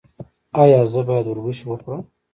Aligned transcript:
ایا 0.61 0.81
زه 0.91 1.01
باید 1.07 1.25
اوربشې 1.27 1.65
وخورم؟ 1.67 2.01